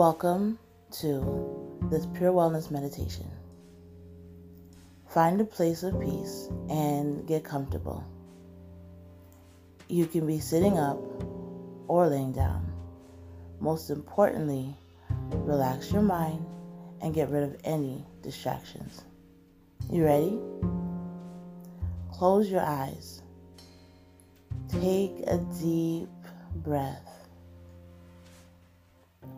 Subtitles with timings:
[0.00, 0.58] Welcome
[0.92, 3.26] to this Pure Wellness Meditation.
[5.10, 8.02] Find a place of peace and get comfortable.
[9.88, 10.98] You can be sitting up
[11.86, 12.72] or laying down.
[13.60, 14.74] Most importantly,
[15.32, 16.46] relax your mind
[17.02, 19.02] and get rid of any distractions.
[19.92, 20.38] You ready?
[22.10, 23.20] Close your eyes.
[24.70, 26.08] Take a deep
[26.54, 27.19] breath.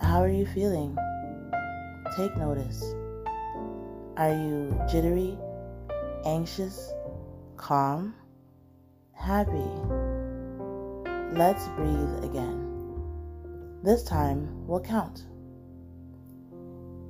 [0.00, 0.96] How are you feeling?
[2.16, 2.82] Take notice.
[4.16, 5.38] Are you jittery,
[6.24, 6.92] anxious,
[7.56, 8.14] calm,
[9.12, 9.70] happy?
[11.36, 13.80] Let's breathe again.
[13.84, 15.24] This time we'll count.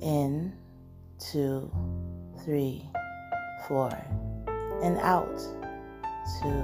[0.01, 0.53] In,
[1.17, 1.71] two,
[2.43, 2.87] three,
[3.67, 3.89] four,
[4.83, 5.39] and out,
[6.41, 6.63] two,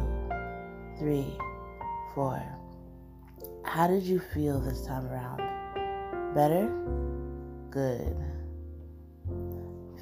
[0.99, 1.37] three,
[2.13, 2.43] four.
[3.63, 5.44] How did you feel this time around?
[6.35, 6.69] Better?
[7.71, 8.17] Good.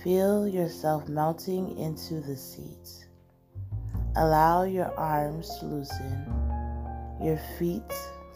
[0.04, 3.06] Feel yourself melting into the seat.
[4.16, 6.26] Allow your arms to loosen,
[7.22, 7.84] your feet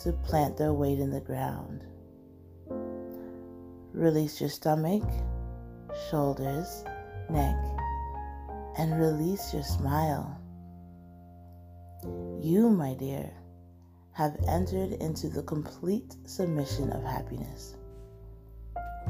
[0.03, 1.83] to plant their weight in the ground.
[3.93, 5.01] Release your stomach,
[6.11, 6.85] shoulders,
[7.31, 7.57] neck,
[8.77, 10.39] and release your smile.
[12.39, 13.31] You, my dear,
[14.11, 17.76] have entered into the complete submission of happiness.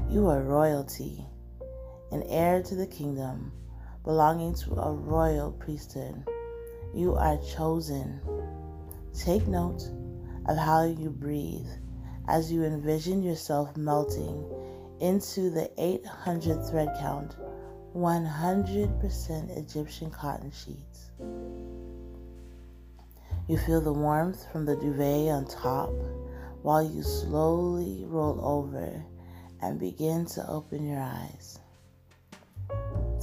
[0.09, 1.25] You are royalty,
[2.11, 3.51] an heir to the kingdom,
[4.03, 6.23] belonging to a royal priesthood.
[6.93, 8.21] You are chosen.
[9.13, 9.83] Take note
[10.45, 11.67] of how you breathe
[12.27, 14.45] as you envision yourself melting
[14.99, 17.35] into the 800 thread count,
[17.95, 21.11] 100% Egyptian cotton sheets.
[23.47, 25.91] You feel the warmth from the duvet on top
[26.63, 29.03] while you slowly roll over
[29.61, 31.59] and begin to open your eyes.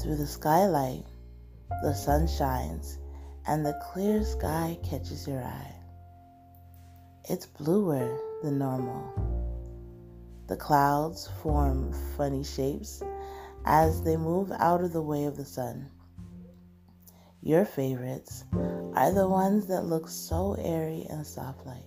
[0.01, 1.05] Through the skylight,
[1.83, 2.99] the sun shines
[3.47, 5.75] and the clear sky catches your eye.
[7.29, 9.13] It's bluer than normal.
[10.47, 13.03] The clouds form funny shapes
[13.65, 15.91] as they move out of the way of the sun.
[17.41, 18.45] Your favorites
[18.95, 21.85] are the ones that look so airy and soft like.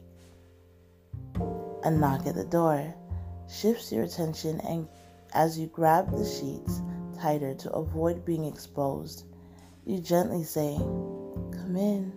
[1.83, 2.95] A knock at the door
[3.49, 4.87] shifts your attention and
[5.33, 6.81] as you grab the sheets
[7.19, 9.25] tighter to avoid being exposed,
[9.85, 12.13] you gently say, Come in.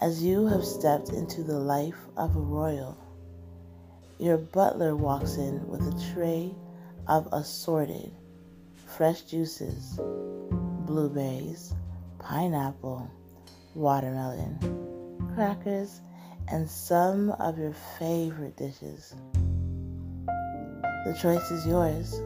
[0.00, 2.96] As you have stepped into the life of a royal,
[4.18, 6.54] your butler walks in with a tray
[7.06, 8.10] of assorted
[8.74, 9.98] fresh juices,
[10.86, 11.74] blueberries,
[12.18, 13.10] pineapple,
[13.74, 14.58] watermelon,
[15.34, 16.00] crackers,
[16.50, 19.14] and some of your favorite dishes.
[21.06, 22.20] The choice is yours.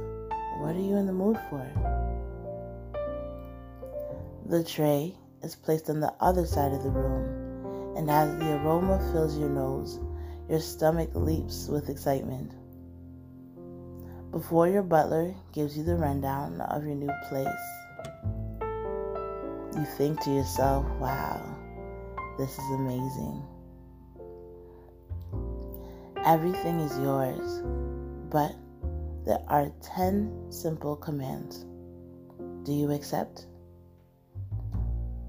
[0.59, 1.65] What are you in the mood for?
[4.47, 8.99] The tray is placed on the other side of the room, and as the aroma
[9.13, 10.01] fills your nose,
[10.49, 12.53] your stomach leaps with excitement.
[14.31, 17.47] Before your butler gives you the rundown of your new place,
[19.77, 21.41] you think to yourself, wow,
[22.39, 23.43] this is amazing.
[26.27, 27.63] Everything is yours,
[28.31, 28.55] but
[29.27, 31.67] there are 10 simple commands.
[32.65, 33.47] Do you accept?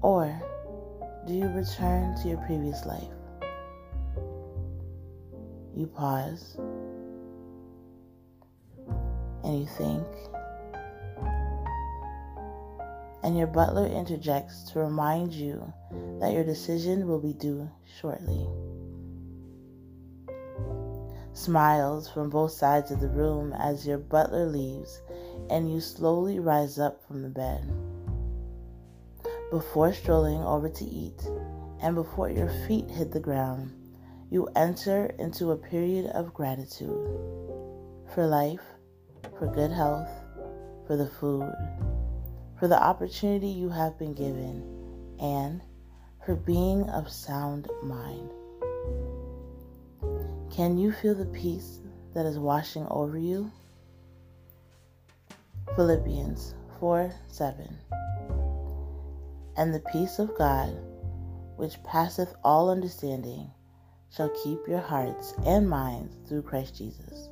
[0.00, 0.40] Or
[1.26, 3.12] do you return to your previous life?
[5.74, 6.56] You pause
[9.44, 10.06] and you think,
[13.22, 15.72] and your butler interjects to remind you
[16.20, 17.70] that your decision will be due
[18.00, 18.48] shortly.
[21.36, 25.02] Smiles from both sides of the room as your butler leaves
[25.50, 27.62] and you slowly rise up from the bed.
[29.50, 31.22] Before strolling over to eat
[31.82, 33.70] and before your feet hit the ground,
[34.30, 37.06] you enter into a period of gratitude
[38.14, 38.64] for life,
[39.38, 40.08] for good health,
[40.86, 41.52] for the food,
[42.58, 44.64] for the opportunity you have been given,
[45.20, 45.60] and
[46.24, 48.30] for being of sound mind.
[50.56, 51.80] Can you feel the peace
[52.14, 53.52] that is washing over you?
[55.74, 57.76] Philippians 4 7.
[59.58, 60.74] And the peace of God,
[61.56, 63.50] which passeth all understanding,
[64.10, 67.28] shall keep your hearts and minds through Christ Jesus.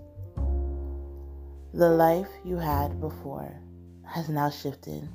[1.73, 3.59] The life you had before
[4.05, 5.09] has now shifted.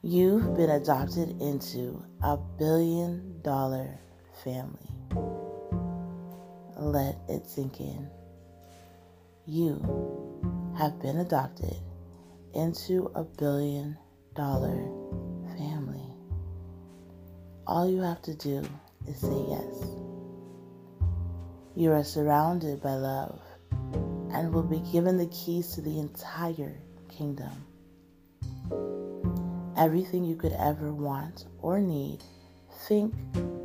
[0.00, 3.98] You've been adopted into a billion dollar
[4.42, 5.43] family.
[6.78, 8.08] Let it sink in.
[9.46, 11.76] You have been adopted
[12.54, 13.96] into a billion
[14.34, 14.88] dollar
[15.56, 16.10] family.
[17.66, 18.62] All you have to do
[19.06, 19.86] is say yes.
[21.76, 23.40] You are surrounded by love
[24.32, 27.66] and will be given the keys to the entire kingdom.
[29.76, 32.22] Everything you could ever want or need,
[32.86, 33.14] think,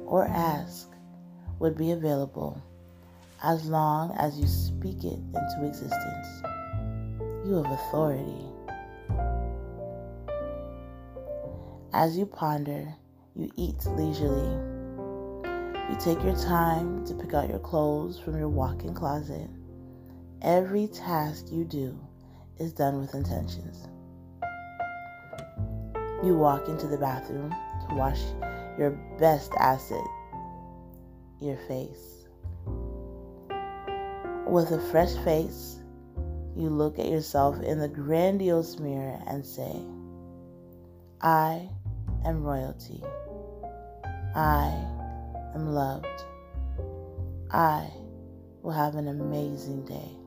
[0.06, 0.89] or ask
[1.59, 2.61] would be available
[3.41, 6.27] as long as you speak it into existence.
[7.45, 8.45] You have authority.
[11.94, 12.94] As you ponder,
[13.36, 14.57] you eat leisurely.
[15.89, 19.50] You take your time to pick out your clothes from your walk in closet.
[20.42, 21.97] Every task you do
[22.59, 23.88] is done with intentions.
[26.24, 28.19] You walk into the bathroom to wash
[28.77, 30.03] your best asset,
[31.42, 32.19] your face.
[34.49, 35.79] With a fresh face,
[36.55, 39.79] you look at yourself in the grandiose mirror and say,
[41.21, 41.69] I
[42.25, 43.03] am royalty.
[44.35, 44.73] I
[45.53, 46.07] am loved.
[47.51, 47.91] I
[48.63, 50.17] will have an amazing day.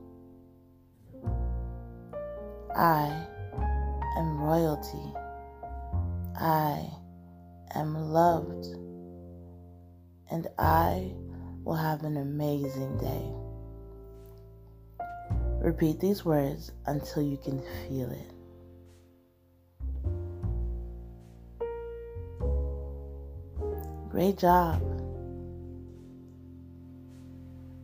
[2.73, 3.27] I
[4.17, 5.13] am royalty.
[6.39, 6.89] I
[7.75, 8.67] am loved.
[10.31, 11.11] And I
[11.65, 13.42] will have an amazing day.
[15.63, 18.33] Repeat these words until you can feel it.
[24.11, 24.81] Great job.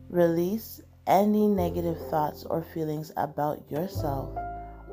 [0.10, 4.38] Release any negative thoughts or feelings about yourself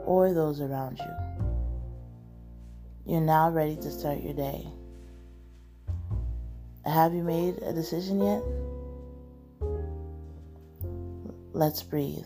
[0.04, 1.12] or those around you.
[3.04, 4.64] You're now ready to start your day.
[6.84, 8.42] Have you made a decision yet?
[11.52, 12.24] Let's breathe.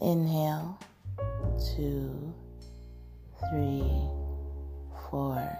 [0.00, 0.78] Inhale,
[1.74, 2.32] two,
[3.50, 3.90] three,
[5.10, 5.58] four.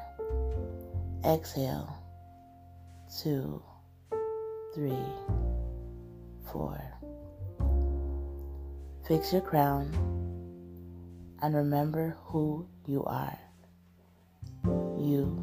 [1.25, 1.93] Exhale,
[3.21, 3.61] two,
[4.75, 5.07] three,
[6.53, 6.81] four.
[9.09, 9.91] Fix your crown
[11.43, 13.39] and remember who you are.
[14.65, 15.37] You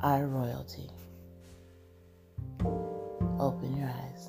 [0.00, 0.90] are royalty.
[3.38, 4.28] Open your eyes.